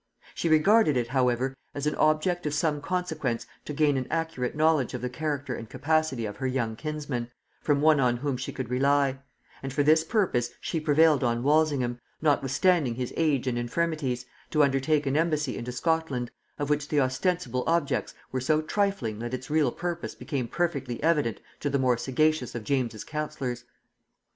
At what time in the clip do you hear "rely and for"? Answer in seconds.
8.71-9.83